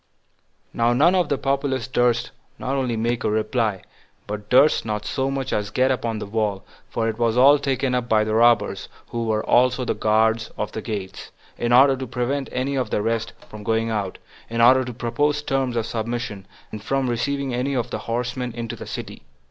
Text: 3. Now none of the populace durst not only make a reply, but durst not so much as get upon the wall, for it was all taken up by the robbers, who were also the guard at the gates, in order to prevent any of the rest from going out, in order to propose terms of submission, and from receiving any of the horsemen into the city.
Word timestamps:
3. 0.71 0.77
Now 0.79 0.93
none 0.93 1.13
of 1.13 1.29
the 1.29 1.37
populace 1.37 1.87
durst 1.87 2.31
not 2.57 2.75
only 2.75 2.97
make 2.97 3.23
a 3.23 3.29
reply, 3.29 3.83
but 4.25 4.49
durst 4.49 4.83
not 4.83 5.05
so 5.05 5.29
much 5.29 5.53
as 5.53 5.69
get 5.69 5.91
upon 5.91 6.17
the 6.17 6.25
wall, 6.25 6.63
for 6.89 7.07
it 7.07 7.19
was 7.19 7.37
all 7.37 7.59
taken 7.59 7.93
up 7.93 8.09
by 8.09 8.23
the 8.23 8.33
robbers, 8.33 8.89
who 9.09 9.25
were 9.25 9.45
also 9.45 9.85
the 9.85 9.93
guard 9.93 10.47
at 10.57 10.71
the 10.71 10.81
gates, 10.81 11.29
in 11.55 11.71
order 11.71 11.95
to 11.95 12.07
prevent 12.07 12.49
any 12.51 12.73
of 12.73 12.89
the 12.89 13.03
rest 13.03 13.33
from 13.47 13.61
going 13.63 13.91
out, 13.91 14.17
in 14.49 14.59
order 14.59 14.83
to 14.83 14.91
propose 14.91 15.43
terms 15.43 15.75
of 15.75 15.85
submission, 15.85 16.47
and 16.71 16.83
from 16.83 17.07
receiving 17.07 17.53
any 17.53 17.75
of 17.75 17.91
the 17.91 17.99
horsemen 17.99 18.51
into 18.53 18.75
the 18.75 18.87
city. 18.87 19.21